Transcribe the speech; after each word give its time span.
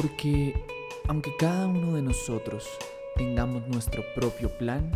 Porque 0.00 0.54
aunque 1.08 1.34
cada 1.34 1.66
uno 1.66 1.92
de 1.94 2.02
nosotros 2.02 2.68
tengamos 3.16 3.66
nuestro 3.66 4.04
propio 4.14 4.48
plan, 4.56 4.92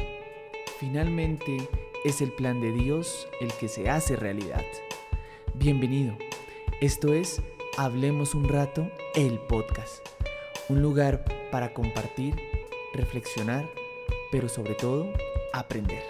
finalmente 0.79 1.69
es 2.05 2.21
el 2.21 2.31
plan 2.31 2.61
de 2.61 2.71
Dios 2.71 3.27
el 3.41 3.53
que 3.55 3.67
se 3.67 3.91
hace 3.91 4.15
realidad. 4.15 4.63
Bienvenido. 5.55 6.17
Esto 6.81 7.15
es 7.15 7.43
Hablemos 7.77 8.37
un 8.37 8.49
rato, 8.49 8.89
el 9.17 9.41
podcast. 9.41 10.07
Un 10.69 10.83
lugar 10.83 11.25
para 11.51 11.75
compartir, 11.75 12.37
reflexionar, 12.95 13.69
pero 14.31 14.49
sobre 14.49 14.75
todo 14.75 15.13
aprender. 15.53 16.05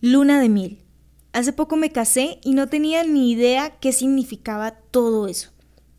Luna 0.00 0.40
de 0.40 0.48
miel. 0.48 0.89
Hace 1.32 1.52
poco 1.52 1.76
me 1.76 1.90
casé 1.90 2.38
y 2.42 2.54
no 2.54 2.68
tenía 2.68 3.04
ni 3.04 3.30
idea 3.30 3.78
qué 3.80 3.92
significaba 3.92 4.72
todo 4.72 5.28
eso. 5.28 5.50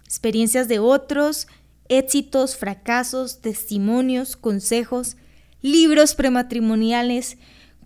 Experiencias 0.04 0.68
de 0.68 0.80
otros, 0.80 1.48
éxitos, 1.88 2.58
fracasos, 2.58 3.40
testimonios, 3.40 4.36
consejos, 4.36 5.16
libros 5.62 6.16
prematrimoniales, 6.16 7.38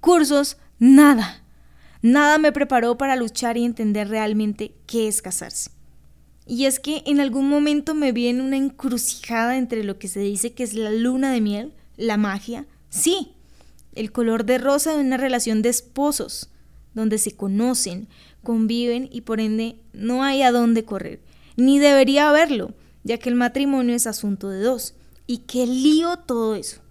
cursos, 0.02 0.58
nada. 0.80 1.44
Nada 2.02 2.38
me 2.38 2.52
preparó 2.52 2.98
para 2.98 3.16
luchar 3.16 3.58
y 3.58 3.66
entender 3.66 4.10
realmente 4.10 4.74
qué 4.88 5.08
es 5.08 5.22
casarse. 5.22 5.72
Y 6.48 6.66
es 6.66 6.80
que 6.80 7.04
en 7.06 7.20
algún 7.20 7.50
momento 7.50 7.96
me 7.96 8.12
vi 8.12 8.28
en 8.28 8.42
una 8.42 8.58
encrucijada 8.58 9.58
entre 9.58 9.84
lo 9.84 9.98
que 9.98 10.08
se 10.08 10.20
dice 10.20 10.54
que 10.54 10.64
es 10.64 10.74
la 10.74 10.92
luna 10.92 11.32
de 11.32 11.42
miel, 11.42 11.74
la 11.98 12.18
magia, 12.18 12.68
sí, 12.90 13.34
el 13.96 14.12
color 14.12 14.46
de 14.46 14.60
rosa 14.60 14.94
de 14.94 15.02
una 15.02 15.18
relación 15.18 15.62
de 15.64 15.70
esposos, 15.70 16.52
donde 16.96 17.18
se 17.20 17.36
conocen, 17.36 18.08
conviven 18.42 19.10
y 19.12 19.22
por 19.22 19.40
ende 19.40 19.76
no 19.94 20.24
hay 20.24 20.42
a 20.42 20.52
dónde 20.52 20.86
correr, 20.86 21.20
ni 21.58 21.78
debería 21.78 22.30
haberlo, 22.30 22.74
ya 23.04 23.18
que 23.20 23.30
el 23.30 23.36
matrimonio 23.36 23.96
es 23.96 24.08
asunto 24.08 24.50
de 24.50 24.62
dos. 24.62 24.96
Y 25.28 25.40
qué 25.40 25.68
lío 25.68 26.18
todo 26.18 26.56
eso. 26.56 26.82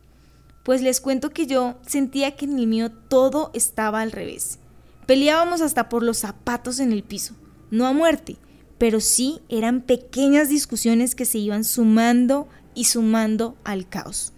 Pues 0.65 0.83
les 0.83 1.01
cuento 1.01 1.31
que 1.31 1.47
yo 1.47 1.77
sentía 1.87 2.37
que 2.37 2.45
en 2.45 2.59
el 2.59 2.67
mío 2.67 2.91
todo 2.91 3.51
estaba 3.55 4.01
al 4.01 4.13
revés. 4.13 4.59
Peleábamos 5.07 5.61
hasta 5.61 5.89
por 5.89 6.03
los 6.03 6.19
zapatos 6.19 6.81
en 6.81 6.93
el 6.93 7.03
piso, 7.03 7.35
no 7.71 7.87
a 7.87 7.93
muerte, 7.93 8.37
pero 8.79 9.01
sí 9.01 9.41
eran 9.49 9.83
pequeñas 9.83 10.49
discusiones 10.49 11.15
que 11.15 11.27
se 11.27 11.39
iban 11.39 11.65
sumando 11.65 12.49
y 12.75 12.85
sumando 12.85 13.57
al 13.65 13.89
caos. 13.89 14.33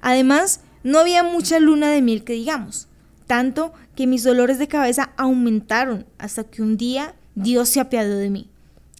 Además, 0.00 0.60
no 0.82 0.98
había 0.98 1.22
mucha 1.22 1.60
luna 1.60 1.90
de 1.90 2.02
miel 2.02 2.24
que 2.24 2.32
digamos 2.32 2.87
tanto 3.28 3.72
que 3.94 4.08
mis 4.08 4.24
dolores 4.24 4.58
de 4.58 4.66
cabeza 4.66 5.12
aumentaron 5.16 6.06
hasta 6.18 6.42
que 6.44 6.62
un 6.62 6.76
día 6.76 7.14
Dios 7.36 7.68
se 7.68 7.78
apiadó 7.78 8.16
de 8.16 8.30
mí. 8.30 8.50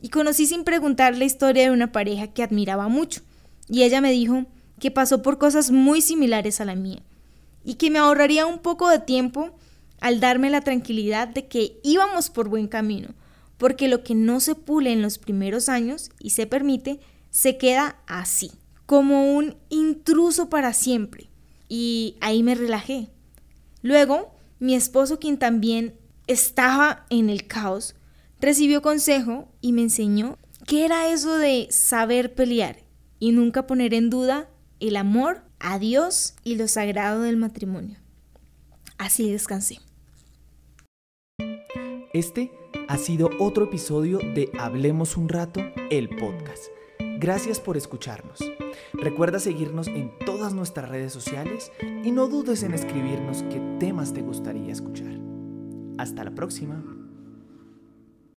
Y 0.00 0.10
conocí 0.10 0.46
sin 0.46 0.62
preguntar 0.62 1.16
la 1.16 1.24
historia 1.24 1.64
de 1.64 1.70
una 1.72 1.90
pareja 1.90 2.28
que 2.28 2.44
admiraba 2.44 2.86
mucho. 2.86 3.22
Y 3.68 3.82
ella 3.82 4.00
me 4.00 4.12
dijo 4.12 4.44
que 4.78 4.92
pasó 4.92 5.22
por 5.22 5.38
cosas 5.38 5.72
muy 5.72 6.02
similares 6.02 6.60
a 6.60 6.64
la 6.64 6.76
mía. 6.76 7.02
Y 7.64 7.74
que 7.74 7.90
me 7.90 7.98
ahorraría 7.98 8.46
un 8.46 8.60
poco 8.60 8.88
de 8.88 9.00
tiempo 9.00 9.50
al 10.00 10.20
darme 10.20 10.50
la 10.50 10.60
tranquilidad 10.60 11.26
de 11.26 11.48
que 11.48 11.80
íbamos 11.82 12.30
por 12.30 12.48
buen 12.48 12.68
camino. 12.68 13.08
Porque 13.56 13.88
lo 13.88 14.04
que 14.04 14.14
no 14.14 14.38
se 14.38 14.54
pule 14.54 14.92
en 14.92 15.02
los 15.02 15.18
primeros 15.18 15.68
años 15.68 16.10
y 16.20 16.30
se 16.30 16.46
permite, 16.46 17.00
se 17.30 17.56
queda 17.56 17.96
así, 18.06 18.52
como 18.86 19.34
un 19.34 19.56
intruso 19.70 20.48
para 20.48 20.72
siempre. 20.74 21.28
Y 21.68 22.16
ahí 22.20 22.44
me 22.44 22.54
relajé 22.54 23.08
Luego, 23.82 24.34
mi 24.58 24.74
esposo, 24.74 25.18
quien 25.18 25.38
también 25.38 25.94
estaba 26.26 27.06
en 27.10 27.30
el 27.30 27.46
caos, 27.46 27.94
recibió 28.40 28.82
consejo 28.82 29.48
y 29.60 29.72
me 29.72 29.82
enseñó 29.82 30.38
qué 30.66 30.84
era 30.84 31.10
eso 31.10 31.36
de 31.36 31.68
saber 31.70 32.34
pelear 32.34 32.76
y 33.18 33.32
nunca 33.32 33.66
poner 33.66 33.94
en 33.94 34.10
duda 34.10 34.48
el 34.80 34.96
amor 34.96 35.42
a 35.58 35.78
Dios 35.78 36.34
y 36.44 36.56
lo 36.56 36.68
sagrado 36.68 37.22
del 37.22 37.36
matrimonio. 37.36 37.96
Así 38.96 39.30
descansé. 39.30 39.78
Este 42.12 42.50
ha 42.88 42.98
sido 42.98 43.30
otro 43.38 43.64
episodio 43.64 44.18
de 44.18 44.50
Hablemos 44.58 45.16
un 45.16 45.28
rato, 45.28 45.60
el 45.90 46.08
podcast. 46.08 46.77
Gracias 47.20 47.58
por 47.58 47.76
escucharnos. 47.76 48.38
Recuerda 48.92 49.40
seguirnos 49.40 49.88
en 49.88 50.16
todas 50.24 50.54
nuestras 50.54 50.88
redes 50.88 51.12
sociales 51.12 51.72
y 51.82 52.12
no 52.12 52.28
dudes 52.28 52.62
en 52.62 52.74
escribirnos 52.74 53.42
qué 53.50 53.60
temas 53.80 54.14
te 54.14 54.22
gustaría 54.22 54.72
escuchar. 54.72 55.18
Hasta 55.98 56.22
la 56.22 56.30
próxima. 56.30 56.97